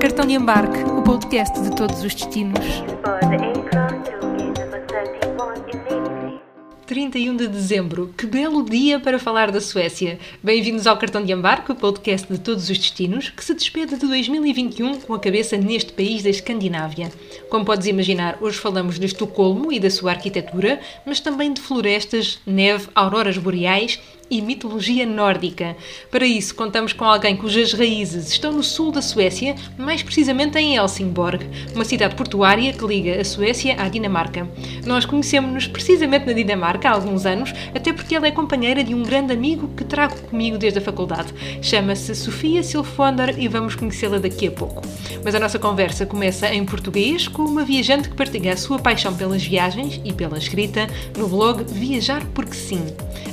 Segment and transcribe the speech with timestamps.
[0.00, 2.64] Cartão de embarque, o podcast de todos os destinos.
[3.04, 6.40] For the aircraft to gate number 31 immediately.
[6.86, 10.18] 31 de dezembro, que belo dia para falar da Suécia.
[10.42, 14.06] Bem-vindos ao Cartão de Embarque, o podcast de todos os destinos, que se despede de
[14.06, 17.12] 2021 com a cabeça neste país da Escandinávia.
[17.50, 22.38] Como podes imaginar, hoje falamos de Estocolmo e da sua arquitetura, mas também de florestas,
[22.46, 25.76] neve, auroras boreais e mitologia nórdica.
[26.10, 30.76] Para isso, contamos com alguém cujas raízes estão no sul da Suécia, mais precisamente em
[30.76, 31.44] Helsingborg,
[31.74, 34.48] uma cidade portuária que liga a Suécia à Dinamarca.
[34.84, 39.02] Nós conhecemos-nos precisamente na Dinamarca há alguns anos, até porque ela é companheira de um
[39.02, 41.32] grande amigo que trago comigo desde a faculdade.
[41.62, 44.82] Chama-se Sofia Silfonder e vamos conhecê-la daqui a pouco.
[45.24, 49.14] Mas a nossa conversa começa em português com uma viajante que partilha a sua paixão
[49.14, 50.86] pelas viagens e pela escrita
[51.16, 52.84] no blog Viajar Porque Sim.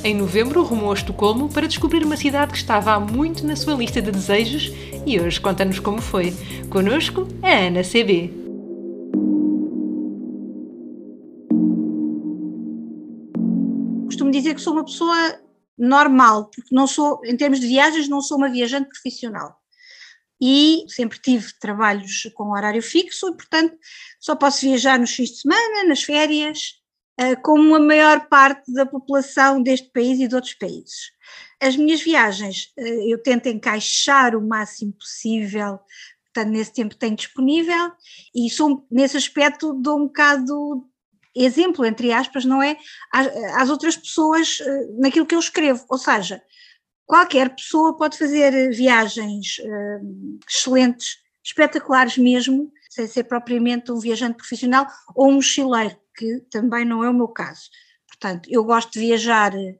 [0.04, 3.74] Em novembro, rumou a Estocolmo para descobrir uma cidade que estava há muito na sua
[3.74, 4.70] lista de desejos
[5.06, 6.34] e hoje conta-nos como foi.
[6.70, 8.44] Conosco, a Ana CB.
[14.06, 15.40] costumo dizer que sou uma pessoa
[15.78, 19.56] normal, porque não sou, em termos de viagens, não sou uma viajante profissional.
[20.40, 23.76] E sempre tive trabalhos com horário fixo e, portanto,
[24.20, 26.83] só posso viajar nos fins de semana, nas férias,
[27.44, 31.12] como a maior parte da população deste país e de outros países.
[31.62, 35.80] As minhas viagens eh, eu tento encaixar o máximo possível,
[36.26, 37.92] portanto, nesse tempo que tenho disponível,
[38.36, 40.86] e sou, nesse aspecto, dou um bocado
[41.36, 42.78] exemplo, entre aspas, não é?
[43.12, 45.86] Às, outras pessoas eh, naquilo que eu escrevo.
[45.90, 46.44] Ou seja,
[47.06, 50.00] qualquer pessoa pode fazer viagens eh,
[50.48, 57.04] excelentes, espetaculares mesmo, sem ser propriamente um viajante profissional ou um mochileiro, que também não
[57.04, 57.70] é o meu caso.
[58.08, 59.80] Portanto, eu gosto de viajar eh,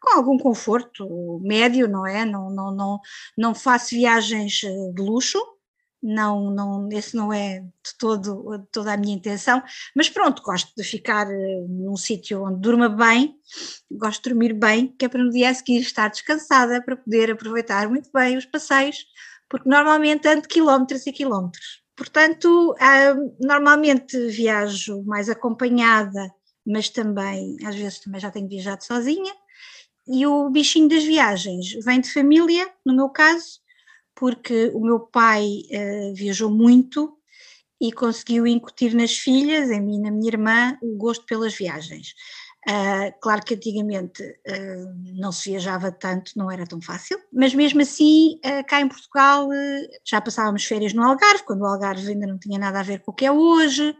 [0.00, 2.24] com algum conforto médio, não é?
[2.24, 3.00] Não, não, não,
[3.36, 5.38] não faço viagens eh, de luxo,
[6.02, 9.62] não, não, esse não é de todo, de toda a minha intenção,
[9.96, 13.34] mas pronto, gosto de ficar eh, num sítio onde durma bem,
[13.90, 17.30] gosto de dormir bem, que é para no dia a seguir estar descansada, para poder
[17.32, 19.04] aproveitar muito bem os passeios,
[19.48, 21.82] porque normalmente ando quilómetros e quilómetros.
[21.98, 22.76] Portanto,
[23.40, 26.32] normalmente viajo mais acompanhada,
[26.64, 29.34] mas também, às vezes também já tenho viajado sozinha,
[30.06, 33.60] e o bichinho das viagens vem de família, no meu caso,
[34.14, 37.18] porque o meu pai uh, viajou muito
[37.80, 42.14] e conseguiu incutir nas filhas, em mim e na minha irmã, o gosto pelas viagens.
[42.68, 47.80] Uh, claro que antigamente uh, não se viajava tanto, não era tão fácil, mas mesmo
[47.80, 49.48] assim, uh, cá em Portugal
[50.06, 53.10] já passávamos férias no Algarve, quando o Algarve ainda não tinha nada a ver com
[53.10, 53.96] o que é hoje,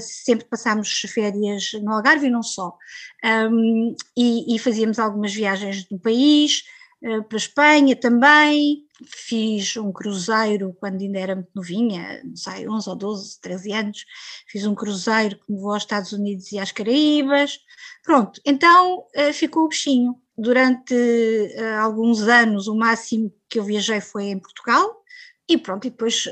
[0.00, 2.76] sempre passámos férias no Algarve e não só.
[3.24, 6.62] Um, e, e, fazíamos algumas viagens no país,
[7.00, 12.88] para a Espanha também, fiz um cruzeiro quando ainda era muito novinha, não sei, 11
[12.90, 14.04] ou 12, 13 anos,
[14.48, 17.58] fiz um cruzeiro que me levou aos Estados Unidos e às Caraíbas,
[18.04, 20.16] pronto, então uh, ficou o bichinho.
[20.36, 25.02] Durante uh, alguns anos o máximo que eu viajei foi em Portugal,
[25.48, 26.24] e pronto, e depois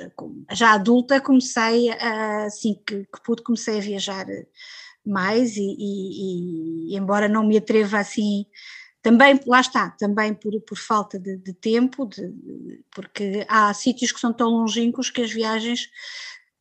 [0.53, 4.27] já adulta comecei, uh, assim que, que, pude, comecei a viajar
[5.05, 8.47] mais e, e, e embora não me atreva assim
[9.09, 12.31] também, lá está, também por, por falta de, de tempo, de,
[12.95, 15.89] porque há sítios que são tão longínquos que as viagens.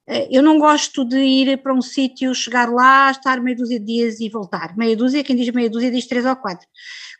[0.08, 3.85] Eh, eu não gosto de ir para um sítio, chegar lá, estar meia dúzia de
[3.85, 4.78] dias e voltar.
[4.78, 6.66] Meia dúzia, quem diz meia dúzia diz três ou quatro.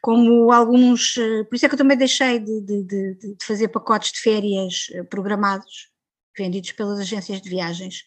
[0.01, 1.17] Como alguns.
[1.17, 4.88] Eh, por isso é que eu também deixei de, de, de, fazer pacotes de férias
[4.94, 5.89] eh, programados,
[6.38, 8.05] vendidos pelas agências de viagens,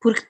[0.00, 0.26] porque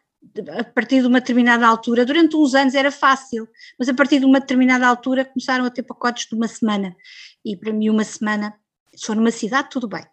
[0.59, 4.25] a partir de uma determinada altura, durante uns anos era fácil, mas a partir de
[4.25, 6.97] uma determinada altura começaram a ter pacotes de uma semana.
[7.45, 8.55] E para mim, uma semana,
[8.95, 10.05] se for numa cidade, tudo bem,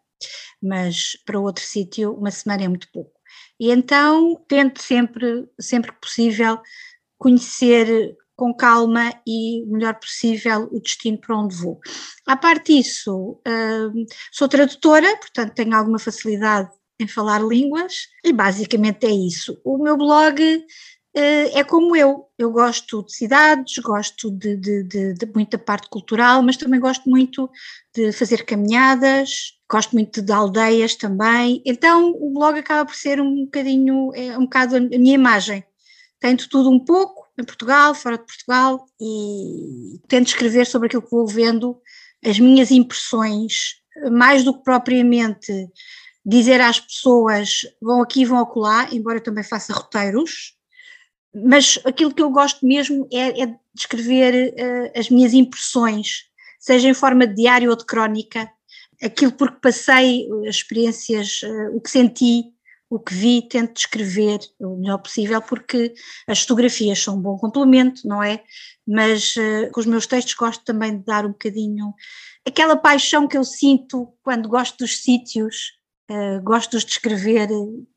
[0.62, 3.12] mas para outro sítio, uma semana é muito pouco.
[3.60, 6.60] E então tento sempre, sempre que possível,
[7.18, 11.78] conhecer com calma e o melhor possível o destino para onde vou.
[12.26, 19.06] À parte disso, hum, sou tradutora, portanto tenho alguma facilidade em falar línguas e basicamente
[19.06, 19.60] é isso.
[19.64, 25.14] O meu blog uh, é como eu, eu gosto de cidades, gosto de, de, de,
[25.14, 27.50] de, muita parte cultural, mas também gosto muito
[27.96, 33.46] de fazer caminhadas, gosto muito de aldeias também, então o blog acaba por ser um
[33.46, 35.64] bocadinho, é um bocado a minha imagem.
[36.20, 41.04] Tenho de tudo um pouco, em Portugal, fora de Portugal, e tento escrever sobre aquilo
[41.04, 41.80] que vou vendo,
[42.26, 43.76] as minhas impressões,
[44.12, 45.70] mais do que propriamente
[46.30, 50.54] dizer às pessoas vão aqui, vão acolá, embora eu também faça roteiros,
[51.34, 56.30] mas aquilo que eu gosto mesmo é, é de escrever uh, as minhas impressões
[56.60, 58.52] seja em forma de diário ou de crónica,
[59.02, 62.44] aquilo por que passei, as experiências, eh, o que senti,
[62.90, 65.94] o que vi, tento descrever o melhor possível, porque
[66.28, 68.44] as fotografias são um bom complemento, não é?
[68.86, 71.94] Mas uh, com os meus textos gosto também de dar um bocadinho
[72.46, 75.79] aquela paixão que eu sinto quando gosto dos sítios,
[76.10, 77.48] uh, gosto de os descrever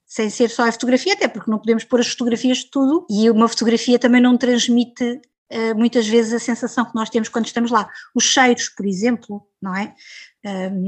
[0.06, 3.31] sem ser só a fotografia, até porque não podemos pôr as fotografias de tudo e
[3.31, 7.70] uma fotografia também não transmite uh, muitas vezes a sensação que nós temos quando estamos
[7.70, 7.88] lá.
[8.14, 9.94] Os cheiros, por exemplo, não é?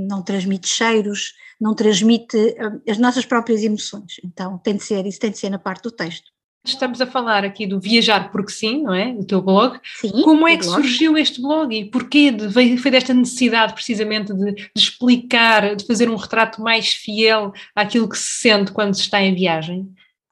[0.08, 2.56] não transmite cheiros, não transmite
[2.88, 4.16] as nossas próprias emoções.
[4.24, 6.33] Então tem de ser, isso tem de ser na parte do texto.
[6.64, 9.12] Estamos a falar aqui do Viajar Porque Sim, não é?
[9.12, 9.78] O teu blog.
[10.00, 10.80] Sim, Como é que blog.
[10.80, 16.08] surgiu este blog e porquê de, foi desta necessidade precisamente de, de, explicar, de fazer
[16.08, 19.86] um retrato mais fiel àquilo que se sente quando se está em viagem?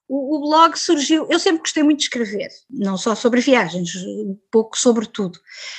[0.09, 4.37] O, o blog surgiu, eu sempre gostei muito de escrever, não só sobre viagens, um
[4.51, 5.39] pouco sobre tudo.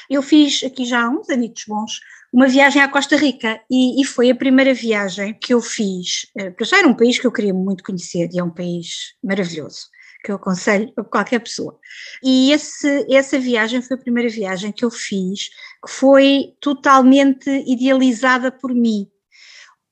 [0.09, 1.99] Eu fiz aqui já há uns anitos bons
[2.31, 6.49] uma viagem à Costa Rica e, e, foi a primeira viagem que eu fiz, eh,
[6.49, 9.92] porque já era um país que eu queria muito conhecer e é um país maravilhoso
[10.23, 11.77] que eu aconselho a qualquer pessoa.
[12.23, 15.49] E esse, essa viagem foi a primeira viagem que eu fiz,
[15.85, 19.07] que foi totalmente idealizada por mim.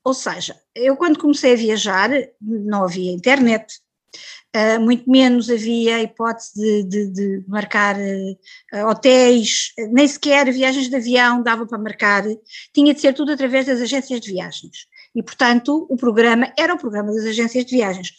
[0.04, 3.80] Ou seja, eu quando comecei a viajar não havia internet,
[4.54, 10.90] Uh, muito menos havia a hipótese de, de, de marcar uh, hotéis, nem sequer viagens
[10.90, 12.22] de avião dava para marcar,
[12.70, 14.86] tinha de ser tudo através das agências de viagens.
[15.14, 18.12] E, portanto, o programa era o programa das agências de viagens,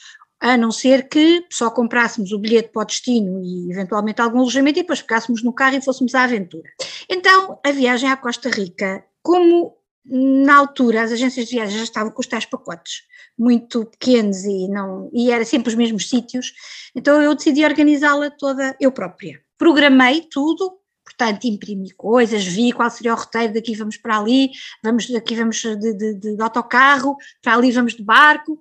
[0.44, 4.78] a não ser que só comprássemos o bilhete para o destino e eventualmente algum alojamento
[4.78, 6.70] e depois ficássemos no carro e fôssemos à aventura.
[7.10, 12.12] Então, a viagem à Costa Rica, como na altura as agências de viagens já estavam
[12.12, 13.04] com os tais pacotes
[13.40, 16.52] muito pequenos e não e era sempre os mesmos sítios,
[16.94, 19.42] então eu decidi organizá-la toda eu própria.
[19.58, 24.52] Programei tudo, portanto imprimi coisas, vi qual seria o roteiro, daqui vamos para ali,
[24.84, 28.60] vamos daqui vamos de, de, de autocarro, para ali vamos de barco,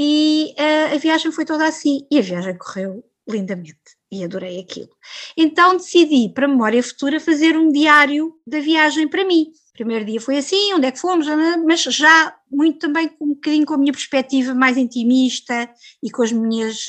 [0.00, 4.90] e uh, a viagem foi toda assim, e a viagem correu lindamente e adorei aquilo.
[5.36, 9.50] Então decidi, para memória futura, fazer um diário da viagem para mim.
[9.72, 11.26] Primeiro dia foi assim, onde é que fomos,
[11.66, 15.68] mas já muito também um bocadinho com a minha perspectiva mais intimista
[16.00, 16.86] e com as minhas,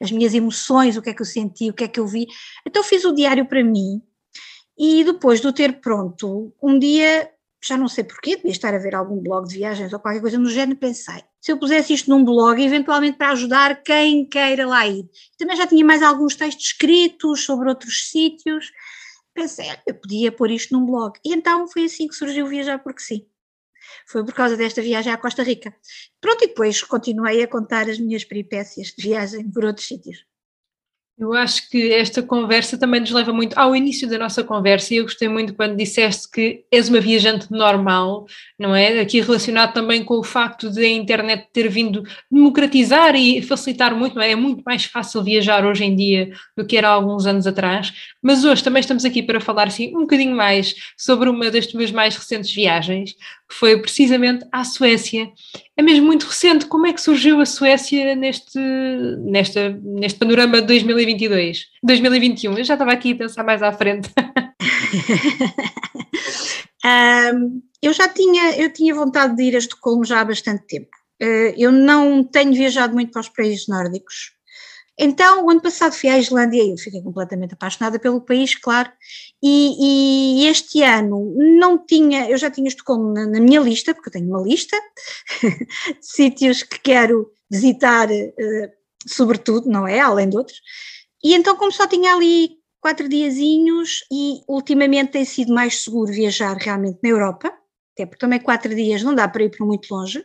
[0.00, 2.26] as minhas emoções, o que é que eu senti, o que é que eu vi.
[2.64, 4.00] Então fiz o diário para mim
[4.78, 7.30] e depois de o ter pronto, um dia,
[7.62, 10.38] já não sei porquê, devia estar a ver algum blog de viagens ou qualquer coisa
[10.38, 14.86] no género, pensei, se eu pusesse isto num blog, eventualmente para ajudar quem queira lá
[14.86, 15.04] ir.
[15.36, 18.70] Também já tinha mais alguns textos escritos sobre outros sítios.
[19.34, 21.18] Pensei, eu podia pôr isto num blog.
[21.24, 23.26] E então foi assim que surgiu Viajar Porque Sim.
[24.06, 25.74] Foi por causa desta viagem à Costa Rica.
[26.20, 30.24] Pronto, e depois continuei a contar as minhas peripécias de viagem por outros sítios.
[31.18, 34.96] Eu acho que esta conversa também nos leva muito ao início da nossa conversa e
[34.96, 38.26] eu gostei muito quando disseste que és uma viajante normal,
[38.58, 38.98] não é?
[38.98, 44.16] Aqui relacionado também com o facto de a internet ter vindo democratizar e facilitar muito,
[44.16, 44.32] não é?
[44.32, 47.92] É muito mais fácil viajar hoje em dia do que era há alguns anos atrás,
[48.22, 51.92] mas hoje também estamos aqui para falar assim um bocadinho mais sobre uma das tuas
[51.92, 55.30] mais recentes viagens, que foi precisamente à Suécia.
[55.76, 56.66] É mesmo muito recente.
[56.66, 58.58] Como é que surgiu a Suécia neste,
[59.24, 61.66] nesta, neste panorama de 2022?
[61.82, 62.58] 2021?
[62.58, 64.10] Eu já estava aqui a pensar mais à frente.
[67.34, 70.90] um, eu já tinha, eu tinha vontade de ir a Estocolmo já há bastante tempo.
[71.22, 74.32] Uh, eu não tenho viajado muito para os países nórdicos.
[75.04, 78.88] Então, o ano passado fui à Islândia e eu fiquei completamente apaixonada pelo país, claro,
[79.42, 84.10] e, e, este ano não tinha, eu já tinha Estocolmo na, na minha lista, porque
[84.10, 84.76] eu tenho uma lista
[85.42, 88.70] de sítios que quero visitar, uh,
[89.04, 89.98] sobretudo, não é?
[89.98, 90.60] Além de outros.
[91.24, 96.56] E então, como só tinha ali quatro diazinhos e ultimamente tem sido mais seguro viajar
[96.56, 97.52] realmente na Europa,
[97.92, 100.24] até porque também quatro dias não dá para ir para muito longe,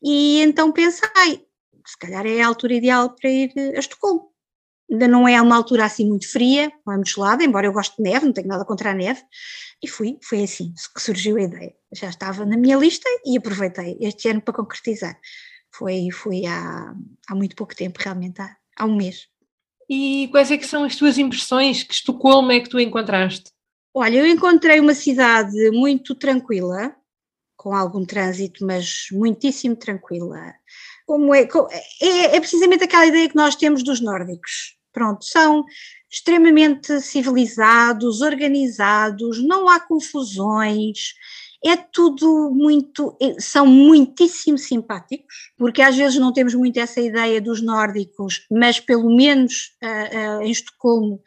[0.00, 1.44] e então pensei,
[1.86, 4.34] se calhar é a altura ideal para ir a Estocolmo
[4.90, 7.96] ainda não é uma altura assim muito fria, não é muito gelada, embora eu goste
[7.96, 9.22] de neve, não tenho nada contra a neve,
[9.82, 11.74] e fui, foi assim que surgiu a ideia.
[11.92, 15.18] Já estava na minha lista e aproveitei este ano para concretizar.
[15.72, 16.94] Foi, foi há,
[17.28, 19.26] há muito pouco tempo, realmente, há, há um mês.
[19.88, 21.82] E quais é que são as tuas impressões?
[21.82, 23.50] Que Estocolmo é que tu encontraste?
[23.92, 26.94] Olha, eu encontrei uma cidade muito tranquila,
[27.56, 30.54] com algum trânsito, mas muitíssimo tranquila.
[31.06, 31.46] Como é,
[32.00, 34.76] é, é precisamente aquela ideia que nós temos dos nórdicos.
[34.92, 35.64] Pronto, são
[36.10, 41.14] extremamente civilizados, organizados, não há confusões,
[41.64, 47.40] é tudo muito, é, são muitíssimo simpáticos, porque às vezes não temos muito essa ideia
[47.40, 51.22] dos nórdicos, mas pelo menos uh, uh, em Estocolmo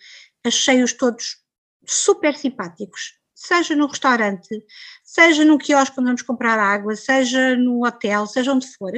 [0.46, 1.38] achei-os todos
[1.86, 4.64] super simpáticos, seja no restaurante,
[5.04, 8.94] seja no quiosque quando vamos comprar água, seja no hotel, seja onde for,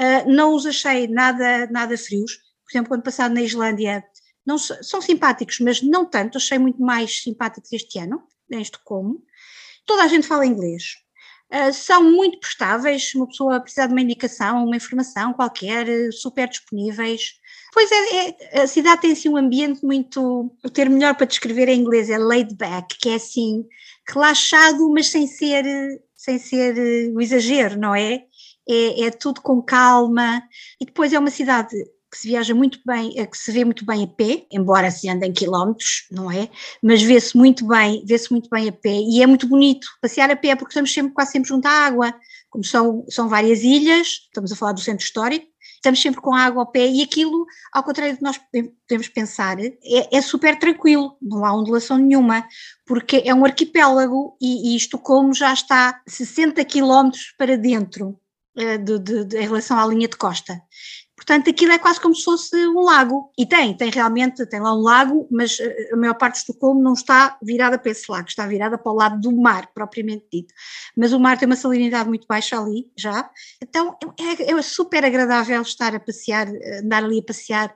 [0.00, 2.36] uh, não os achei nada, nada frios.
[2.64, 4.04] Por exemplo, ano passado na Islândia,
[4.46, 9.22] não, são simpáticos, mas não tanto, achei muito mais simpáticos este ano, em Estocolmo.
[9.86, 11.04] Toda a gente fala inglês.
[11.52, 17.34] Uh, são muito prestáveis, uma pessoa precisar de uma indicação, uma informação qualquer, super disponíveis.
[17.72, 20.54] Pois é, é, a cidade tem assim um ambiente muito.
[20.64, 23.64] O termo melhor para descrever em inglês é laid back, que é assim,
[24.08, 25.64] relaxado, mas sem ser,
[26.16, 28.24] sem ser o exagero, não é?
[28.68, 29.06] É?
[29.06, 30.42] É tudo com calma.
[30.80, 31.74] E depois é uma cidade
[32.14, 35.08] que se viaja muito bem, eh, que se vê muito bem a pé, embora se
[35.08, 36.48] ande em quilómetros, não é?
[36.80, 40.36] Mas vê-se muito bem, vê-se muito bem a pé e é muito bonito passear a
[40.36, 42.14] pé porque estamos sempre, quase sempre junto à água,
[42.48, 45.44] como são, são várias ilhas, estamos a falar do centro histórico,
[45.74, 48.38] estamos sempre com a água ao pé e aquilo, ao contrário do que nós
[48.86, 49.74] podemos pensar, é,
[50.12, 52.46] é super tranquilo, não há ondulação nenhuma,
[52.86, 58.16] porque é um arquipélago e, e Estocolmo já está 60 quilómetros para dentro
[58.54, 60.60] de, de, de, em relação à linha de costa.
[61.16, 63.30] Portanto, aquilo é quase como se fosse um lago.
[63.38, 66.82] E tem, tem realmente, tem lá um lago, mas eh, a maior parte de Estocolmo
[66.82, 70.52] não está virada para esse lago, está virada para o lado do mar, propriamente dito.
[70.96, 73.30] Mas o mar tem uma salinidade muito baixa ali, já.
[73.62, 76.48] Então, é, é super agradável estar a passear,
[76.82, 77.74] andar ali a passear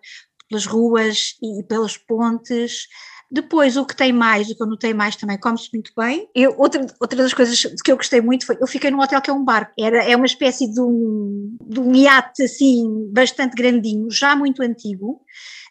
[0.48, 2.86] pelas ruas e pelas pontes.
[3.30, 6.28] Depois, o que tem mais, o que eu notei mais também, come-se muito bem.
[6.34, 9.30] Eu, outra, outra das coisas que eu gostei muito foi, eu fiquei num hotel que
[9.30, 14.10] é um barco, Era, é uma espécie de um, de um iate assim, bastante grandinho,
[14.10, 15.20] já muito antigo,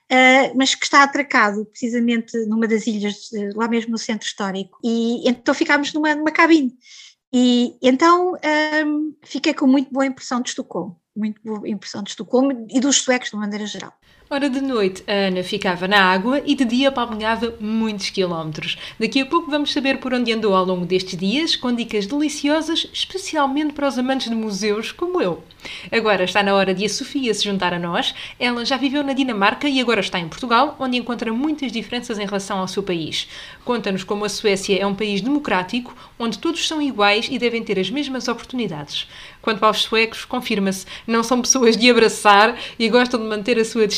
[0.09, 4.79] Uh, mas que está atracado precisamente numa das ilhas, lá mesmo no centro histórico.
[4.81, 6.73] E então ficámos numa, numa cabine.
[7.33, 8.33] E então
[8.85, 13.01] um, fiquei com muito boa impressão de Estocolmo, muito boa impressão de Estocolmo e dos
[13.01, 13.93] suecos de uma maneira geral.
[14.29, 18.77] Ora, de noite a Ana ficava na água e de dia palmilhava muitos quilómetros.
[18.99, 22.89] Daqui a pouco vamos saber por onde andou ao longo destes dias, com dicas deliciosas,
[22.91, 25.41] especialmente para os amantes de museus como eu.
[25.89, 28.13] Agora está na hora de a Sofia se juntar a nós.
[28.37, 32.25] Ela já viveu na Dinamarca e agora está em Portugal, onde encontra muitas diferenças em
[32.25, 33.29] relação ao seu país.
[33.63, 37.79] Conta-nos como a Suécia é um país democrático, onde todos são iguais e devem ter
[37.79, 39.07] as mesmas oportunidades.
[39.41, 43.87] Quanto aos suecos, confirma-se, não são pessoas de abraçar e gostam de manter a sua
[43.87, 43.96] distância.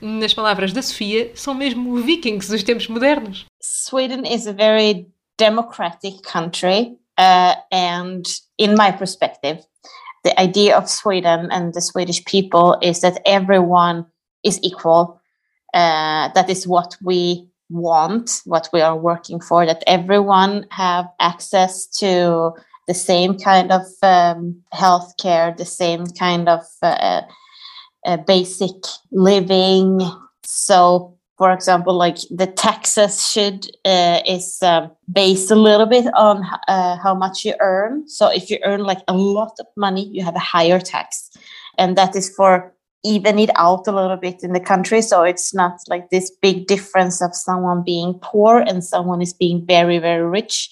[0.00, 3.46] Nas palavras da Sofia, são mesmo vikings dos tempos modernos.
[3.60, 5.06] Sweden is a very
[5.38, 8.22] democratic country uh, and
[8.58, 9.64] in my perspective
[10.24, 14.06] the idea of Sweden and the Swedish people is that everyone
[14.44, 15.20] is equal.
[15.74, 19.66] Uh, that is what we want, what we are working for.
[19.66, 22.52] That everyone have access to
[22.86, 27.22] the same kind of um, healthcare, the same kind of uh,
[28.04, 28.74] uh, basic
[29.10, 30.00] living.
[30.44, 36.44] So for example, like the taxes should uh, is um, based a little bit on
[36.68, 38.08] uh, how much you earn.
[38.08, 41.30] So if you earn like a lot of money, you have a higher tax,
[41.78, 42.72] and that is for
[43.04, 45.02] even it out a little bit in the country.
[45.02, 49.66] So it's not like this big difference of someone being poor and someone is being
[49.66, 50.70] very very rich.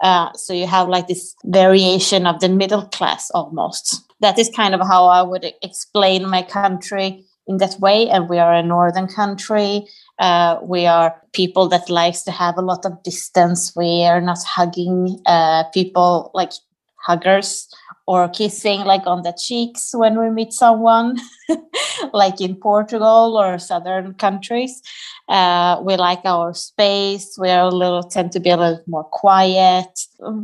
[0.00, 4.02] Uh, so you have like this variation of the middle class almost.
[4.20, 8.08] That is kind of how I would explain my country in that way.
[8.08, 9.86] And we are a northern country.
[10.18, 13.72] Uh, we are people that likes to have a lot of distance.
[13.74, 16.52] We are not hugging uh, people like
[16.96, 17.68] huggers
[18.10, 21.16] or kissing like on the cheeks when we meet someone
[22.12, 24.82] like in portugal or southern countries
[25.28, 29.04] uh, we like our space we are a little tend to be a little more
[29.04, 29.92] quiet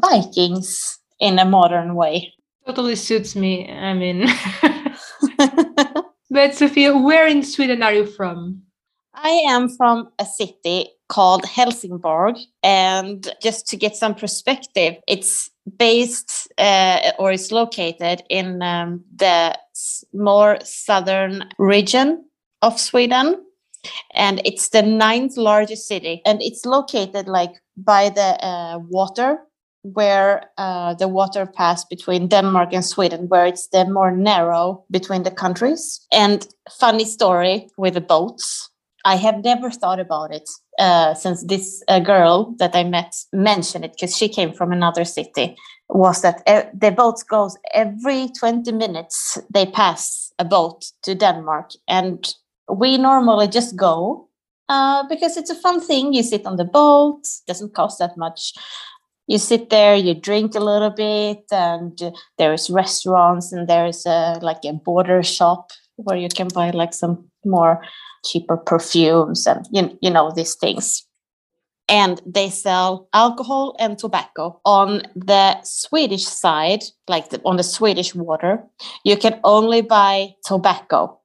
[0.06, 2.32] vikings in a modern way
[2.66, 4.26] totally suits me i mean
[6.30, 8.62] But Sophia, where in Sweden are you from?
[9.14, 12.36] I am from a city called Helsingborg.
[12.62, 19.58] And just to get some perspective, it's based uh, or is located in um, the
[20.12, 22.24] more southern region
[22.62, 23.42] of Sweden.
[24.14, 26.22] And it's the ninth largest city.
[26.24, 29.38] And it's located like by the uh, water
[29.82, 35.22] where uh, the water passed between Denmark and Sweden, where it's the more narrow between
[35.22, 36.04] the countries.
[36.12, 38.68] And funny story with the boats.
[39.06, 43.84] I have never thought about it uh, since this uh, girl that I met mentioned
[43.84, 45.56] it because she came from another city.
[45.88, 49.38] Was that uh, the boats goes every twenty minutes?
[49.48, 52.34] They pass a boat to Denmark, and
[52.68, 54.28] we normally just go
[54.68, 56.12] uh, because it's a fun thing.
[56.12, 58.54] You sit on the boat; doesn't cost that much
[59.28, 62.00] you sit there you drink a little bit and
[62.38, 67.28] there's restaurants and there's a like a border shop where you can buy like some
[67.46, 67.80] more
[68.24, 71.06] cheaper perfumes and you, you know these things
[71.88, 74.60] and they sell alcohol and tobacco.
[74.64, 78.64] On the Swedish side, like the, on the Swedish water,
[79.04, 81.20] you can only buy tobacco.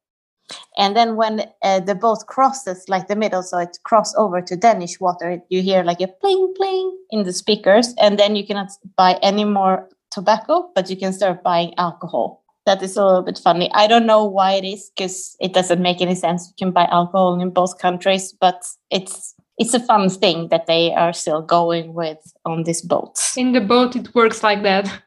[0.78, 4.56] And then when uh, the boat crosses like the middle, so it cross over to
[4.56, 8.70] Danish water, you hear like a pling pling in the speakers, and then you cannot
[8.98, 12.41] buy any more tobacco, but you can start buying alcohol.
[12.66, 13.72] That is a little bit funny.
[13.74, 16.48] I don't know why it is because it doesn't make any sense.
[16.48, 20.94] You can buy alcohol in both countries, but it's it's a fun thing that they
[20.94, 23.20] are still going with on this boat.
[23.36, 25.02] In the boat, it works like that.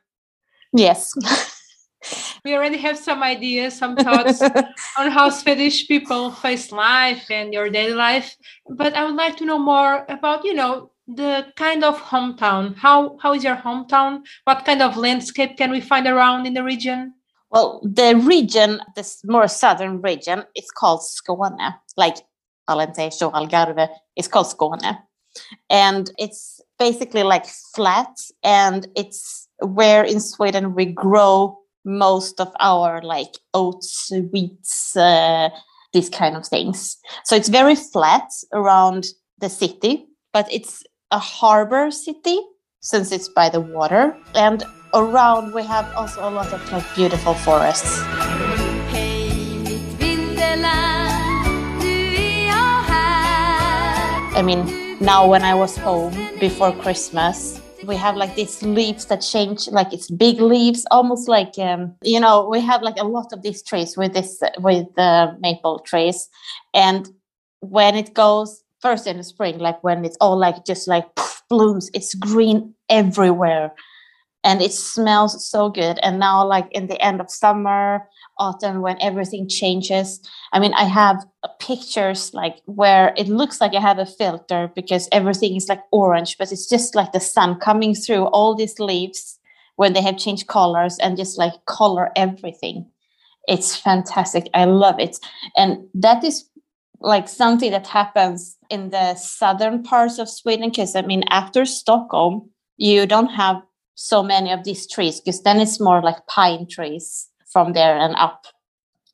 [0.73, 1.13] Yes.
[2.45, 4.43] We already have some ideas, some thoughts
[4.99, 8.37] on how Swedish people face life and your daily life.
[8.69, 12.77] But I would like to know more about, you know, the kind of hometown.
[12.77, 14.25] How how is your hometown?
[14.45, 17.15] What kind of landscape can we find around in the region?
[17.55, 21.75] Well, the region, this more southern region, it's called Skåne.
[21.97, 22.17] Like
[22.69, 24.99] Alentejo, Algarve, it's called Skåne.
[25.71, 28.11] And it's basically like flat
[28.43, 35.51] and it's where in Sweden we grow most of our like oats, wheats, uh,
[35.93, 36.97] these kind of things.
[37.25, 39.07] So it's very flat around
[39.39, 40.83] the city, but it's
[41.13, 42.41] a harbor city
[42.81, 44.17] since it's by the water.
[44.35, 48.01] And around we have also a lot of like beautiful forests.
[54.37, 59.21] I mean, now when I was home before Christmas, we have like these leaves that
[59.21, 63.33] change, like it's big leaves, almost like um, you know, we have like a lot
[63.33, 66.29] of these trees with this with the maple trees,
[66.73, 67.09] and
[67.61, 71.43] when it goes first in the spring, like when it's all like just like poof,
[71.49, 73.73] blooms, it's green everywhere,
[74.45, 75.99] and it smells so good.
[76.03, 78.07] And now, like in the end of summer,
[78.39, 80.21] autumn, when everything changes,
[80.53, 81.25] I mean, I have
[81.59, 86.37] pictures like where it looks like I have a filter because everything is like orange,
[86.37, 89.39] but it's just like the sun coming through all these leaves
[89.77, 92.87] when they have changed colors and just like color everything.
[93.49, 94.49] It's fantastic.
[94.53, 95.19] I love it.
[95.57, 96.49] And that is
[97.01, 100.69] like something that happens in the southern parts of Sweden.
[100.69, 103.63] Because I mean, after Stockholm, you don't have
[103.95, 108.15] so many of these trees because then it's more like pine trees from there and
[108.17, 108.47] up.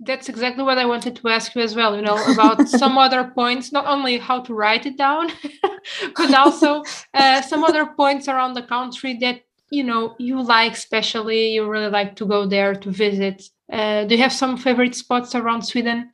[0.03, 3.25] That's exactly what I wanted to ask you as well, you know, about some other
[3.25, 5.31] points, not only how to write it down,
[6.17, 11.53] but also uh, some other points around the country that, you know, you like, especially
[11.53, 13.43] you really like to go there to visit.
[13.71, 16.11] Uh, do you have some favorite spots around Sweden?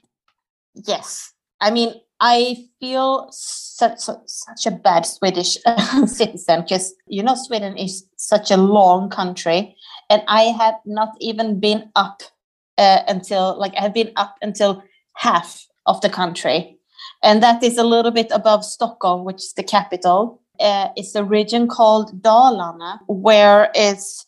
[0.74, 1.32] Yes.
[1.60, 3.30] I mean, I feel
[3.76, 5.58] such, such a bad Swedish
[6.06, 9.76] citizen because, you know, Sweden is such a long country.
[10.08, 12.22] And I had not even been up
[12.78, 14.82] uh, until, like, I have been up until
[15.14, 16.78] half of the country.
[17.22, 20.40] And that is a little bit above Stockholm, which is the capital.
[20.60, 24.26] Uh, it's a region called Dalarna, where it's,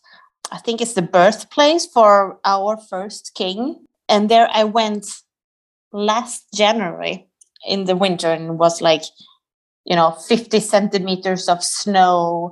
[0.51, 3.85] I think it's the birthplace for our first king.
[4.07, 5.07] And there I went
[5.91, 7.27] last January
[7.65, 9.03] in the winter and was like,
[9.85, 12.51] you know, 50 centimeters of snow,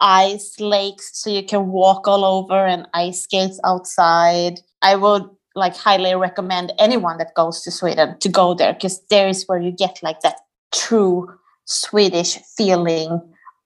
[0.00, 4.60] ice lakes, so you can walk all over and ice skates outside.
[4.82, 9.28] I would like highly recommend anyone that goes to Sweden to go there because there
[9.28, 10.36] is where you get like that
[10.74, 11.32] true
[11.64, 13.20] Swedish feeling.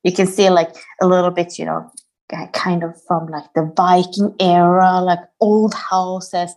[0.04, 1.90] You can see like a little bit, you know,
[2.52, 6.54] kind of from like the Viking era, like old houses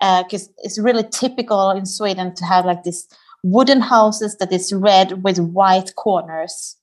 [0.00, 3.06] because uh, it's really typical in Sweden to have like this
[3.42, 6.76] wooden houses that is red with white corners,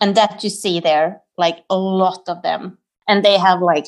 [0.00, 2.78] and that you see there, like a lot of them.
[3.08, 3.86] And they have like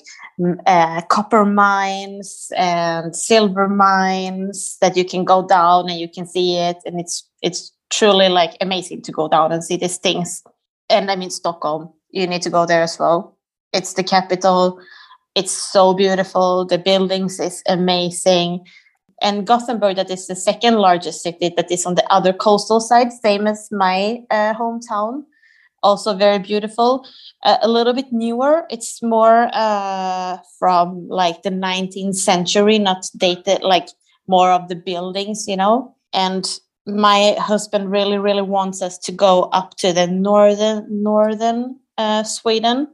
[0.66, 6.56] uh, copper mines and silver mines that you can go down and you can see
[6.56, 10.42] it, and it's it's truly like amazing to go down and see these things.
[10.90, 13.38] And I mean Stockholm, you need to go there as well.
[13.72, 14.80] It's the capital
[15.34, 16.64] it's so beautiful.
[16.64, 18.64] The buildings is amazing.
[19.22, 23.12] And Gothenburg, that is the second largest city that is on the other coastal side,
[23.12, 25.24] same as my uh, hometown.
[25.82, 27.06] Also very beautiful.
[27.42, 28.64] Uh, a little bit newer.
[28.70, 33.88] It's more uh, from like the 19th century, not dated, like
[34.26, 35.94] more of the buildings, you know.
[36.14, 36.46] And
[36.86, 42.88] my husband really, really wants us to go up to the northern northern uh, Sweden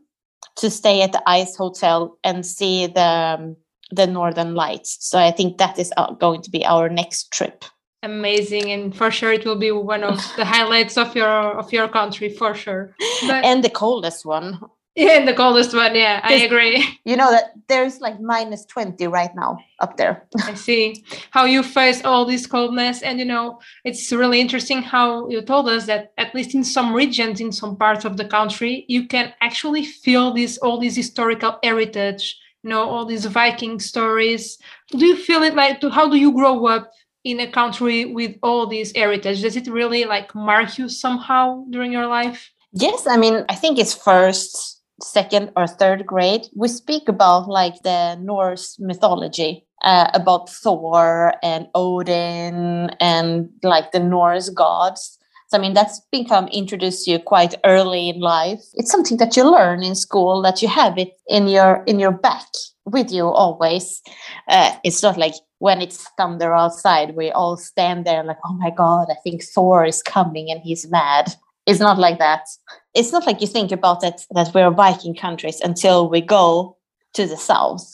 [0.56, 3.00] to stay at the Ice Hotel and see the
[3.38, 3.56] um,
[3.90, 4.96] the Northern Lights.
[5.00, 7.64] So I think that is uh, going to be our next trip.
[8.02, 11.86] Amazing, and for sure it will be one of the highlights of your of your
[11.86, 12.94] country for sure.
[13.26, 14.58] But and the coldest one.
[14.96, 15.94] Yeah, and the coldest one.
[15.94, 16.82] Yeah, I agree.
[17.04, 20.26] You know that there's like minus 20 right now up there.
[20.44, 25.28] I see how you face all this coldness, and you know it's really interesting how
[25.28, 28.86] you told us that at least in some regions, in some parts of the country,
[28.88, 32.38] you can actually feel this all this historical heritage.
[32.62, 34.58] You know all these Viking stories.
[34.88, 35.82] Do you feel it like?
[35.82, 36.90] How do you grow up
[37.24, 39.42] in a country with all this heritage?
[39.42, 42.50] Does it really like mark you somehow during your life?
[42.72, 46.46] Yes, I mean, I think it's first, second, or third grade.
[46.54, 54.00] We speak about like the Norse mythology, uh, about Thor and Odin and like the
[54.00, 55.18] Norse gods.
[55.50, 58.60] So, I mean, that's become introduced to you quite early in life.
[58.74, 62.12] It's something that you learn in school, that you have it in your in your
[62.12, 62.46] back
[62.84, 64.00] with you always.
[64.48, 68.70] Uh, it's not like when it's thunder outside, we all stand there like, oh my
[68.70, 71.34] god, I think Thor is coming and he's mad.
[71.66, 72.46] It's not like that.
[72.94, 76.76] It's not like you think about it that we're Viking countries until we go
[77.14, 77.90] to the south.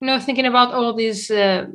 [0.00, 1.66] you know thinking about all these uh,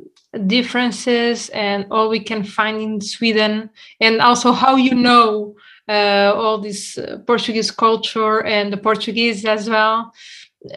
[0.46, 3.70] differences and all we can find in sweden
[4.00, 5.54] and also how you know
[5.88, 10.12] uh, all this uh, portuguese culture and the portuguese as well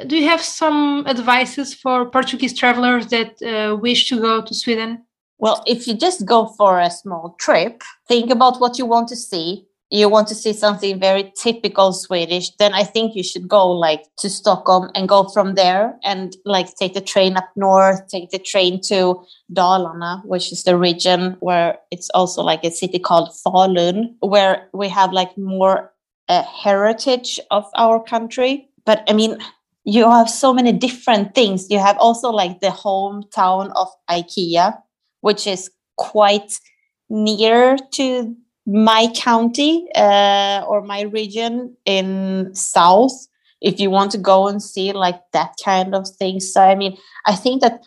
[0.07, 5.03] do you have some advices for portuguese travelers that uh, wish to go to sweden
[5.39, 9.15] Well, if you just go for a small trip, think about what you want to
[9.15, 9.66] see.
[9.89, 14.03] You want to see something very typical Swedish, then I think you should go like
[14.17, 18.39] to Stockholm and go from there and like take the train up north, take the
[18.39, 19.23] train to
[19.53, 24.89] Dalarna, which is the region where it's also like a city called Falun, where we
[24.89, 25.93] have like more
[26.27, 28.69] uh, heritage of our country.
[28.85, 29.37] But I mean,
[29.85, 31.69] you have so many different things.
[31.69, 34.77] You have also like the hometown of IKEA,
[35.21, 36.59] which is quite
[37.09, 38.35] near to
[38.67, 43.27] my county uh, or my region in south
[43.61, 46.39] if you want to go and see like that kind of thing.
[46.39, 47.83] So i mean i think that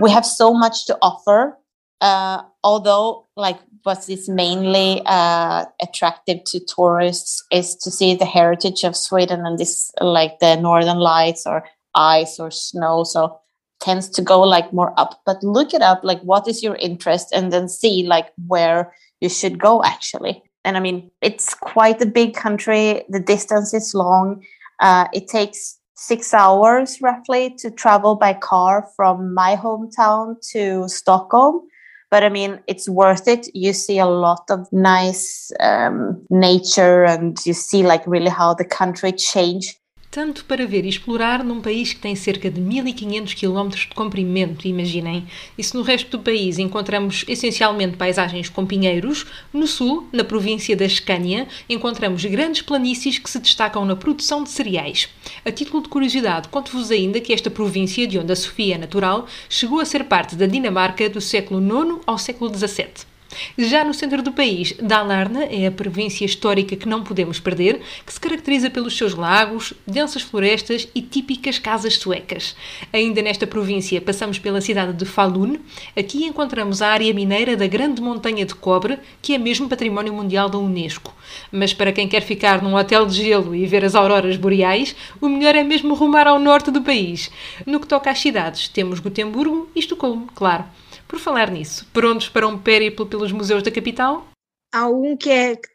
[0.00, 1.58] we have so much to offer
[2.00, 8.84] uh, although like what is mainly uh, attractive to tourists is to see the heritage
[8.84, 11.64] of sweden and this like the northern lights or
[11.94, 13.04] ice or snow.
[13.04, 13.40] So
[13.80, 15.20] tends to go like more up.
[15.24, 19.28] But look it up like what is your interest and then see like where you
[19.28, 20.42] should go actually.
[20.64, 23.04] And i mean it's quite a big country.
[23.08, 24.42] The distance is long.
[24.80, 31.62] Uh, it takes six hours roughly to travel by car from my hometown to stockholm.
[32.10, 33.48] But i mean it's worth it.
[33.54, 38.64] You see a lot of nice um, nature and you see like really how the
[38.64, 39.78] country changed
[40.18, 44.66] tanto para ver e explorar num país que tem cerca de 1500 km de comprimento,
[44.66, 45.24] imaginem.
[45.56, 50.74] E se no resto do país encontramos essencialmente paisagens com pinheiros, no sul, na província
[50.74, 55.08] da Escânia, encontramos grandes planícies que se destacam na produção de cereais.
[55.44, 59.28] A título de curiosidade, conto-vos ainda que esta província, de onde a Sofia é natural,
[59.48, 63.17] chegou a ser parte da Dinamarca do século IX ao século XVII.
[63.56, 68.12] Já no centro do país, Dalarna é a província histórica que não podemos perder, que
[68.12, 72.56] se caracteriza pelos seus lagos, densas florestas e típicas casas suecas.
[72.92, 75.56] Ainda nesta província, passamos pela cidade de Falun.
[75.96, 80.48] Aqui encontramos a área mineira da Grande Montanha de Cobre, que é mesmo património mundial
[80.48, 81.14] da Unesco.
[81.52, 85.28] Mas para quem quer ficar num hotel de gelo e ver as auroras boreais, o
[85.28, 87.30] melhor é mesmo rumar ao norte do país.
[87.66, 90.64] No que toca às cidades, temos Gotemburgo e Estocolmo, claro.
[91.08, 94.28] Por falar nisso, prontos para um périplo pelos museus da capital?
[94.70, 95.68] Há um que é que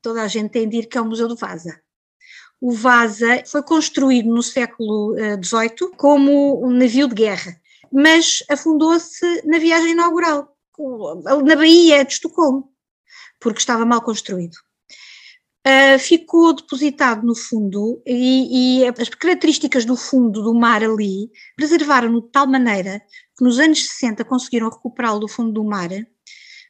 [0.00, 1.78] toda a gente tem de ir, que é o Museu do Vaza.
[2.58, 7.60] O Vaza foi construído no século XVIII como um navio de guerra,
[7.92, 10.56] mas afundou-se na viagem inaugural,
[11.44, 12.72] na Baía de Estocolmo,
[13.38, 14.56] porque estava mal construído.
[15.66, 22.22] Uh, ficou depositado no fundo e, e, as características do fundo do mar ali preservaram-no
[22.22, 23.02] de tal maneira
[23.38, 25.88] que nos anos 60 conseguiram recuperá-lo do fundo do mar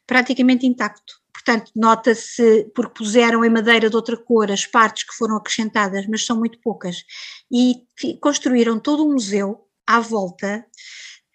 [0.07, 1.15] praticamente intacto.
[1.33, 6.27] Portanto, nota-se, porque puseram em madeira de outra cor as partes que foram acrescentadas, mas
[6.27, 7.05] são muito poucas,
[7.51, 7.87] e
[8.21, 10.65] construíram todo o museu à volta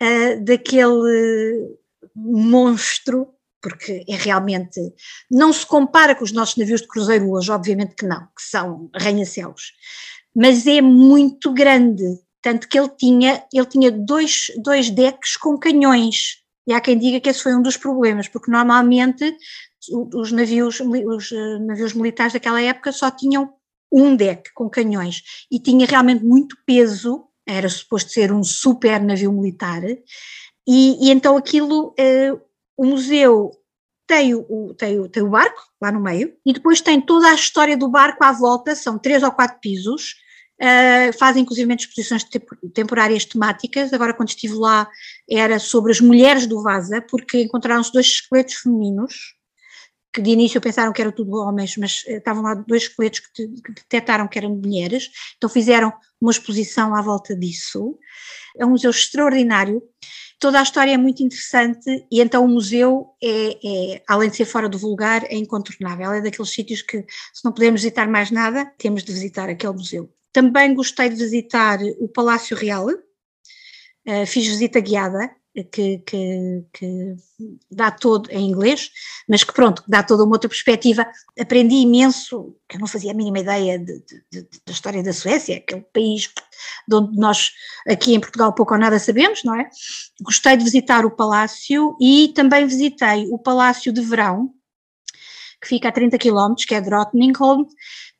[0.02, 1.78] uh, daquele
[2.16, 4.94] monstro porque é realmente,
[5.32, 8.90] não se compara com os nossos navios de cruzeiro hoje, obviamente que não, que são
[8.94, 9.72] arranha-céus,
[10.36, 12.04] mas é muito grande,
[12.44, 17.20] tanto que ele tinha, ele tinha dois, dois decks com canhões, e há quem diga
[17.20, 19.36] que esse foi um dos problemas, porque normalmente
[20.14, 21.32] os navios, os
[21.66, 23.52] navios militares daquela época só tinham
[23.92, 29.34] um deck com canhões, e tinha realmente muito peso, era suposto ser um super navio
[29.34, 29.82] militar,
[30.68, 31.96] e, e então aquilo...
[32.00, 33.52] Uh, o museu
[34.08, 37.36] tem o, tem, o, tem o barco lá no meio e depois tem toda a
[37.36, 40.16] história do barco à volta, são três ou quatro pisos,
[40.62, 43.92] Uh, fazem inclusive exposições temp- temporárias temáticas.
[43.92, 44.88] Agora, quando estive lá,
[45.30, 49.36] era sobre as mulheres do Vaza, porque encontraram-se dois esqueletos femininos,
[50.14, 53.34] que de início pensaram que eram tudo homens, mas eh, estavam lá dois esqueletos que,
[53.34, 57.98] te- que detectaram que eram mulheres, então fizeram uma exposição à volta disso.
[58.56, 59.82] É um museu extraordinário.
[60.40, 64.46] Toda a história é muito interessante e então o museu é, é, além de ser
[64.46, 66.12] fora do vulgar, é incontornável.
[66.12, 67.00] É daqueles sítios que,
[67.34, 70.14] se não pudermos visitar mais nada, temos de visitar aquele museu.
[70.34, 72.88] Também gostei de visitar o Palácio Real,
[74.06, 75.34] Uh, fiz visita guiada,
[75.72, 77.16] que, que, que
[77.72, 78.92] dá todo em inglês,
[79.30, 81.08] mas que pronto, dá toda uma outra perspectiva.
[81.40, 85.14] Aprendi imenso, que eu não fazia a mínima ideia de- de- de- da história da
[85.14, 86.30] Suécia, aquele país
[86.86, 87.52] de onde nós
[87.88, 89.70] aqui em Portugal pouco ou nada sabemos, não é?
[90.22, 94.54] Gostei de visitar o palácio e também visitei o Palácio de Verão,
[95.62, 97.66] que fica a 30 km, que é Drottningholm,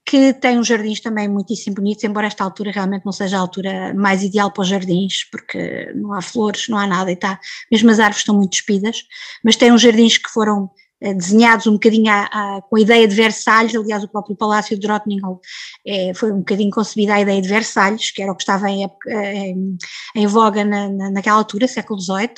[0.06, 3.94] que tem uns jardins também muitíssimo bonitos, embora esta altura realmente não seja a altura
[3.94, 7.40] mais ideal para os jardins, porque não há flores, não há nada e está,
[7.72, 9.04] mesmo as árvores estão muito despidas,
[9.44, 10.70] mas tem uns jardins que foram
[11.02, 14.78] eh, desenhados um bocadinho à- à- com a ideia de Versalhes, aliás o próprio Palácio
[14.78, 15.38] de Drottningholm
[15.86, 18.84] eh, foi um bocadinho concebida a ideia de Versalhes, que era o que estava em,
[18.84, 19.78] época- em,
[20.16, 22.34] em voga na, na- naquela altura, século XVIII,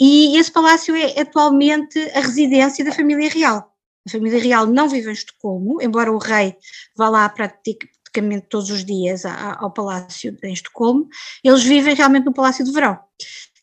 [0.00, 3.75] e esse palácio é atualmente a residência da família real.
[4.06, 6.56] A família real não vive em Estocolmo, embora o rei
[6.96, 11.08] vá lá praticamente todos os dias ao palácio em Estocolmo,
[11.42, 12.98] eles vivem realmente no Palácio de Verão,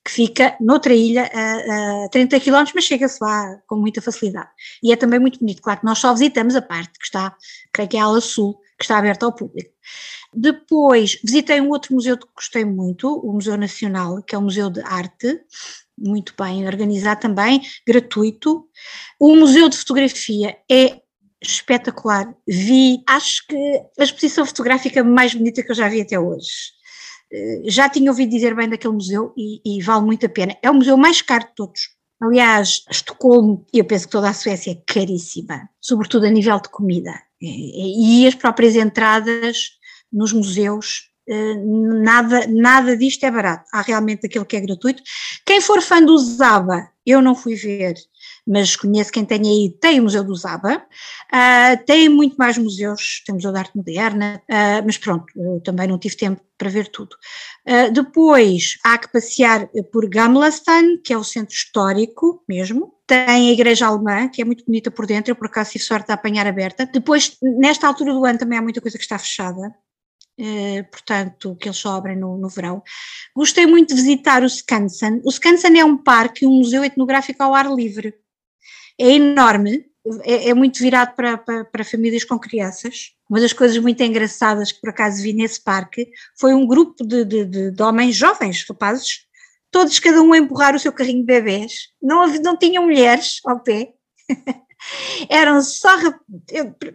[0.06, 4.49] que fica noutra ilha a, a 30 km, mas chega-se lá com muita facilidade.
[4.84, 7.36] E é também muito bonito, claro que nós só visitamos a parte que está,
[7.71, 9.71] creio que é a ala sul, que está aberta ao público.
[10.34, 14.69] Depois visitei um outro museu que gostei muito, o Museu Nacional, que é um museu
[14.69, 15.39] de arte,
[15.97, 18.67] muito bem organizado também, gratuito.
[19.19, 21.01] O Museu de Fotografia é
[21.41, 22.34] espetacular.
[22.47, 26.73] Vi, acho que a exposição fotográfica mais bonita que eu já vi até hoje.
[27.32, 30.56] Eh, Já tinha ouvido dizer bem daquele museu e, e vale muito a pena.
[30.62, 31.89] É o museu mais caro de todos.
[32.21, 36.69] Aliás, Estocolmo, e eu penso que toda a Suécia é caríssima, sobretudo a nível de
[36.69, 37.13] comida.
[37.41, 39.71] E, e as próprias entradas
[40.12, 43.65] nos museus, eh, nada, nada disto é barato.
[43.73, 45.01] Há realmente aquele que é gratuito.
[45.45, 47.95] Quem for fã do Zaba, eu não fui ver,
[48.47, 50.86] mas conheço quem tenha ido, tem o Museu do Zaba,
[51.31, 55.25] ah, tem muito mais museus, tem o Museu de Arte Moderna, ah, mas pronto,
[55.63, 57.15] também não tive tempo para ver tudo.
[57.65, 63.51] Ah, depois há que passear por Gamlastan, que é o centro histórico mesmo, tem a
[63.51, 66.47] igreja alemã, que é muito bonita por dentro, eu por acaso tive sorte de apanhar
[66.47, 66.86] aberta.
[66.86, 69.73] Depois, nesta altura do ano também há muita coisa que está fechada,
[70.38, 72.82] eh, portanto, que eles só abrem no, no verão.
[73.36, 75.22] Gostei muito de visitar o Skansen.
[75.24, 78.15] O Skansen é um parque, um museu etnográfico ao ar livre.
[79.00, 79.86] É enorme,
[80.24, 83.12] é, é muito virado para, para, para famílias com crianças.
[83.30, 87.24] Uma das coisas muito engraçadas que por acaso vi nesse parque foi um grupo de,
[87.26, 89.26] de, de, de homens jovens, rapazes,
[89.72, 91.89] todos cada um a empurrar o seu carrinho de bebés.
[92.02, 93.93] Não, não tinham mulheres ao pé.
[95.30, 95.89] Eram só,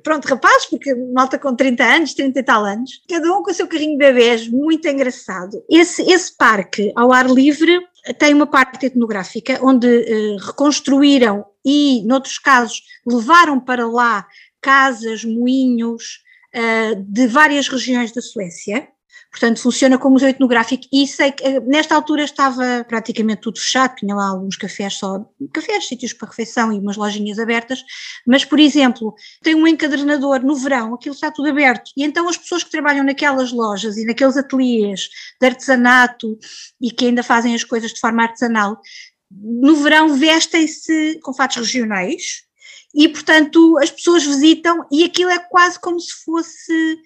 [0.03, 3.55] pronto, rapazes, porque malta com 30 anos, 30 e tal anos, cada um com o
[3.55, 5.63] seu carrinho de bebés, muito engraçado.
[5.69, 7.81] Esse, esse parque, ao ar livre,
[8.19, 14.27] tem uma parte etnográfica onde eh, reconstruíram e, noutros casos, levaram para lá
[14.61, 16.23] casas, moinhos
[16.53, 18.89] eh, de várias regiões da Suécia.
[19.31, 23.97] Portanto, funciona como museu etnográfico e sei que eh, nesta altura estava praticamente tudo fechado,
[23.97, 27.85] tinha lá alguns cafés só, cafés, sítios para refeição e umas lojinhas abertas,
[28.27, 32.39] mas, por exemplo, tem um encadernador no verão, aquilo está tudo aberto, e então as
[32.39, 36.39] pessoas que trabalham naquelas lojas e naqueles ateliês de artesanato
[36.81, 38.81] e que ainda fazem as coisas de forma artesanal,
[39.31, 42.49] no verão vestem-se com fatos regionais
[42.95, 46.99] e, portanto, as pessoas visitam e aquilo é quase como se fosse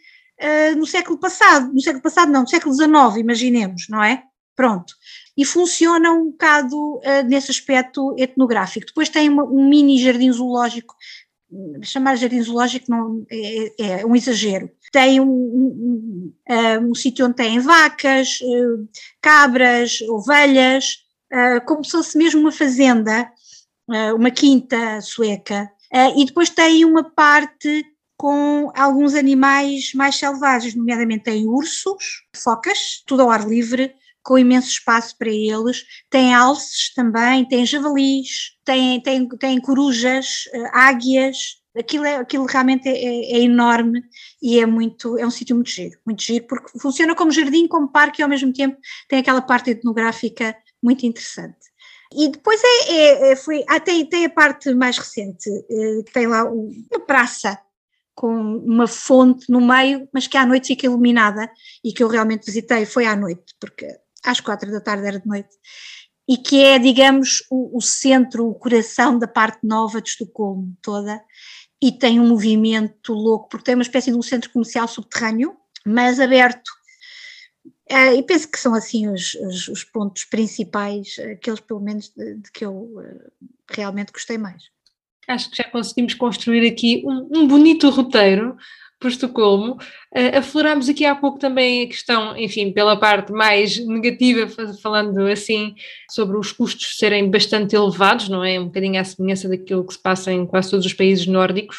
[0.42, 4.22] uh, no século passado, no século passado não, no século XIX, imaginemos, não é?
[4.54, 4.94] Pronto.
[5.36, 8.86] E funciona um bocado uh, nesse aspecto etnográfico.
[8.86, 10.94] Depois tem uma- um mini jardim zoológico,
[11.82, 14.70] chamar jardim zoológico não, é, é um exagero.
[14.92, 18.88] Tem um, um, um, um sítio onde tem vacas, uh,
[19.20, 20.98] cabras, ovelhas,
[21.66, 23.30] como se fosse mesmo uma fazenda,
[24.14, 25.70] uma quinta sueca.
[26.14, 27.86] E depois tem uma parte
[28.22, 34.68] com alguns animais mais selvagens, nomeadamente tem ursos, focas, tudo ao ar livre, com imenso
[34.68, 42.04] espaço para eles, tem alces também, tem javalis, tem, tem, tem corujas, eh, águias, aquilo,
[42.04, 44.00] é, aquilo realmente é, é- é enorme
[44.40, 47.90] e é muito, é um sítio muito giro, muito giro, porque funciona como jardim, como
[47.90, 48.76] parque e ao mesmo tempo
[49.08, 51.58] tem aquela parte etnográfica muito interessante.
[52.14, 56.28] E depois é, é- é- foi, ah, tem, tem a parte mais recente, eh, tem
[56.28, 57.58] lá uma praça
[58.14, 61.50] com uma fonte no meio, mas que à noite fica iluminada
[61.84, 63.86] e que eu realmente visitei foi à noite, porque
[64.24, 65.50] às quatro da tarde era de noite,
[66.28, 71.22] e que é, digamos, o, o centro, o coração da parte nova de Estocolmo toda,
[71.82, 76.20] e tem um movimento louco, porque tem uma espécie de um centro comercial subterrâneo, mas
[76.20, 76.70] aberto.
[77.88, 82.36] Eh, e penso que são assim os, os, os pontos principais, aqueles pelo menos de,
[82.36, 83.30] de que eu eh,
[83.68, 84.62] realmente gostei mais.
[85.28, 88.56] Acho que já conseguimos construir aqui um, um bonito roteiro
[89.02, 89.72] por Estocolmo.
[90.14, 94.48] Uh, aflorámos aqui há pouco também a questão, enfim, pela parte mais negativa,
[94.80, 95.74] falando assim,
[96.08, 98.60] sobre os custos serem bastante elevados, não é?
[98.60, 101.78] Um bocadinho à semelhança daquilo que se passa em quase todos os países nórdicos.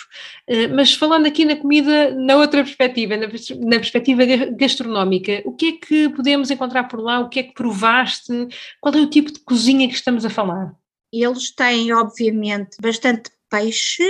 [0.49, 4.25] Uh, mas falando aqui na comida, na outra perspectiva, na, na perspectiva
[4.58, 7.21] gastronómica, o que é que podemos encontrar por lá?
[7.21, 8.47] O que é que provaste?
[8.82, 10.73] Qual é o tipo de cozinha que estamos a falar?
[11.13, 14.04] Eles têm, obviamente, bastante peixe,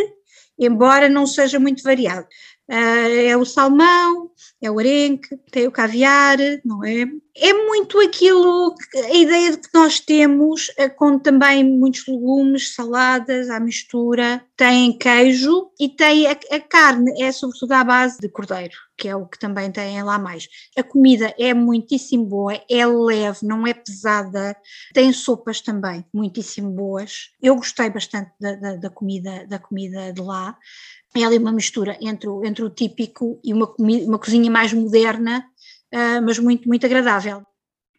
[0.58, 2.26] embora não seja muito variado.
[2.70, 7.06] Uh, é o salmão, é o arenque, tem o caviar, não é?
[7.36, 13.50] É muito aquilo, a ideia de que nós temos, uh, com também muitos legumes, saladas
[13.50, 18.76] à mistura, tem queijo e tem a, a, carne, é sobretudo à base de cordeiro,
[18.96, 20.48] que é o que também tem lá mais.
[20.78, 24.56] A comida é muitíssimo boa, é leve, não é pesada,
[24.94, 27.32] tem sopas também muitíssimo boas.
[27.42, 30.56] Eu gostei bastante da, da, da comida, da comida de lá
[31.16, 35.46] é ali uma mistura entre o, entre o típico e uma, uma cozinha mais moderna,
[36.24, 37.44] mas muito, muito agradável.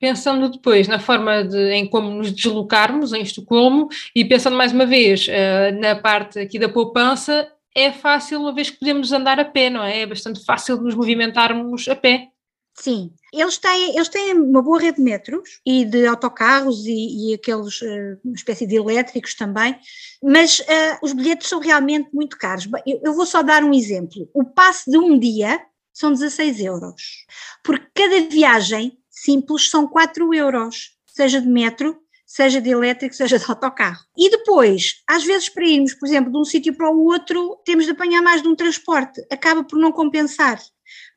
[0.00, 4.84] Pensando depois na forma de, em como nos deslocarmos em Estocolmo e pensando mais uma
[4.84, 9.44] vez uh, na parte aqui da poupança, é fácil uma vez que podemos andar a
[9.44, 10.00] pé, não é?
[10.00, 12.28] É bastante fácil nos movimentarmos a pé.
[12.76, 17.34] Sim, eles têm, eles têm uma boa rede de metros e de autocarros e, e
[17.34, 19.76] aqueles, uh, uma espécie de elétricos também,
[20.20, 22.68] mas uh, os bilhetes são realmente muito caros.
[22.84, 24.28] Eu, eu, vou só dar um exemplo.
[24.34, 25.60] O passe de um dia
[25.94, 27.24] são 16 euros,
[27.62, 33.44] porque cada viagem simples são 4 euros, seja de metro, seja de elétrico, seja de
[33.48, 34.04] autocarro.
[34.18, 37.84] E depois, às vezes para irmos, por exemplo, de um sítio para o outro, temos
[37.84, 40.60] de apanhar mais de um transporte, acaba por não compensar.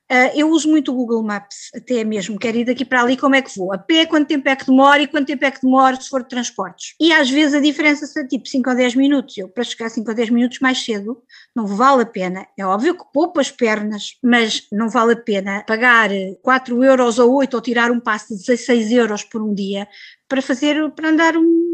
[0.09, 3.35] Uh, eu uso muito o Google Maps, até mesmo, quero ir daqui para ali, como
[3.35, 3.73] é que vou?
[3.73, 6.23] A pé, quanto tempo é que demora e quanto tempo é que demora se for
[6.23, 6.95] de transportes?
[6.97, 9.37] E às vezes a diferença é tipo 5 ou 10 minutos.
[9.37, 11.21] Eu, para chegar 5 ou 10 minutos mais cedo,
[11.53, 12.47] não vale a pena.
[12.57, 16.09] É óbvio que poupa as pernas, mas não vale a pena pagar
[16.41, 19.89] 4 euros ou 8 ou tirar um passe de 16 euros por um dia
[20.29, 21.67] para fazer, para andar um.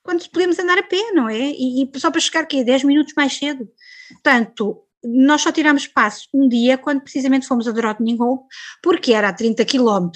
[0.00, 1.40] Quando podemos andar a pé, não é?
[1.40, 3.68] E, e só para chegar aqui 10 minutos mais cedo.
[4.22, 8.38] Portanto, nós só tirámos passos um dia quando precisamente fomos a Drottningholm,
[8.82, 10.10] porque era a 30 km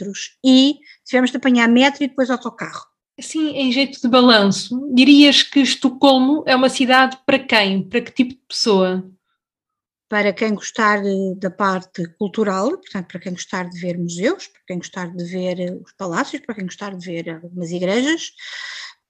[0.44, 2.87] e tivemos de apanhar metro e depois autocarro.
[3.18, 7.83] Assim, em jeito de balanço, dirias que Estocolmo é uma cidade para quem?
[7.83, 9.11] Para que tipo de pessoa?
[10.09, 11.01] Para quem gostar
[11.37, 15.81] da parte cultural, portanto, para quem gostar de ver museus, para quem gostar de ver
[15.85, 18.33] os palácios, para quem gostar de ver algumas igrejas,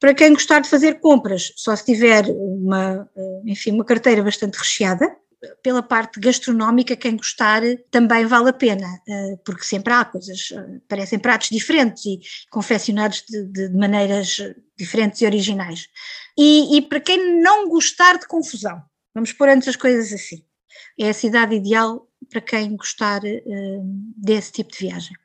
[0.01, 3.09] para quem gostar de fazer compras, só se tiver uma,
[3.45, 5.15] enfim, uma carteira bastante recheada,
[5.63, 10.81] pela parte gastronómica, quem gostar também vale a pena, eh, porque sempre há coisas, eh,
[10.89, 12.21] parecem pratos diferentes e
[12.51, 14.39] confeccionados de, de maneiras
[14.77, 15.89] diferentes e originais.
[16.37, 18.83] E, e, para quem não gostar de confusão,
[19.15, 20.45] vamos pôr antes as coisas assim,
[20.99, 23.21] é a cidade ideal para quem gostar
[24.17, 25.17] desse tipo de viagem.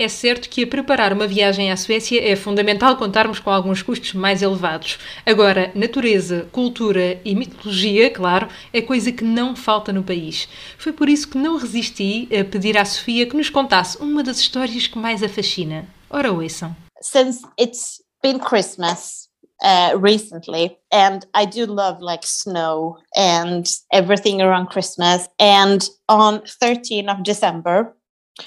[0.00, 4.12] É certo que a preparar uma viagem à Suécia é fundamental contarmos com alguns custos
[4.12, 4.96] mais elevados.
[5.26, 10.48] Agora, natureza, cultura e mitologia, claro, é coisa que não falta no país.
[10.78, 14.38] Foi por isso que não resisti a pedir à Sofia que nos contasse uma das
[14.38, 15.88] histórias que mais a fascina.
[16.08, 16.76] Ora, ouçam.
[17.02, 19.26] Since it's been Christmas,
[19.60, 27.08] Uh, recently and i do love like snow and everything around christmas and on 13th
[27.08, 27.92] of december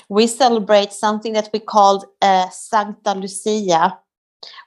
[0.10, 3.98] we celebrate something that we called uh, Santa Lucia,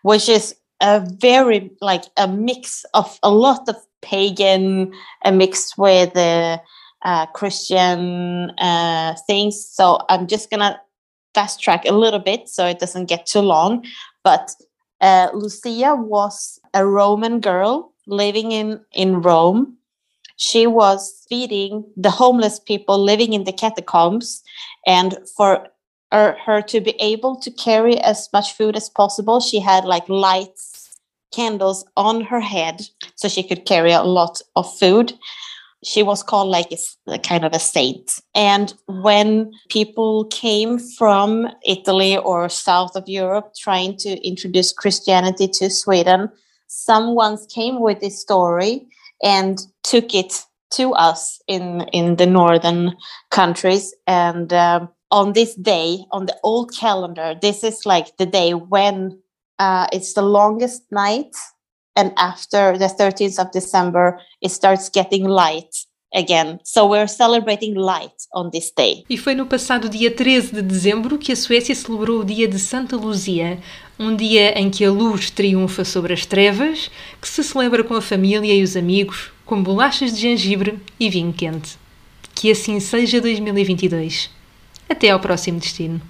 [0.02, 4.92] which is a very like a mix of a lot of pagan
[5.24, 6.58] uh, mixed with uh,
[7.04, 9.64] uh, Christian uh, things.
[9.64, 10.80] So I'm just gonna
[11.34, 13.84] fast track a little bit so it doesn't get too long.
[14.22, 14.54] But
[15.00, 19.76] uh, Lucia was a Roman girl living in in Rome.
[20.36, 24.42] She was feeding the homeless people living in the catacombs
[24.86, 25.68] and for
[26.12, 30.08] her, her to be able to carry as much food as possible she had like
[30.08, 30.98] lights
[31.34, 32.82] candles on her head
[33.16, 35.12] so she could carry a lot of food
[35.84, 36.72] she was called like
[37.06, 38.20] a, kind of a saint.
[38.34, 45.70] And when people came from Italy or south of Europe trying to introduce Christianity to
[45.70, 46.30] Sweden,
[46.66, 48.86] someone came with this story
[49.24, 52.94] and took it to us in in the northern
[53.30, 53.94] countries.
[54.06, 59.18] And um, on this day on the old calendar this is like the day when
[59.58, 61.34] uh, it's the longest night.
[61.96, 65.74] And after the 13th of december it starts getting light
[66.14, 66.60] again.
[66.62, 69.04] So we're celebrating light on this day.
[69.10, 72.58] E foi no passado dia 13 de dezembro que a Suécia celebrou o dia de
[72.58, 73.58] Santa Luzia,
[73.98, 76.90] um dia em que a luz triunfa sobre as trevas,
[77.20, 81.32] que se celebra com a família e os amigos, com bolachas de gengibre e vinho
[81.32, 81.76] quente.
[82.34, 84.30] Que assim seja 2022.
[84.88, 86.00] Até ao próximo destino.